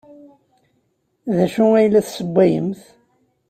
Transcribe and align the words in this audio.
D 1.35 1.37
acu 1.45 1.65
ay 1.77 1.87
la 1.89 2.01
ssewwayent? 2.07 2.81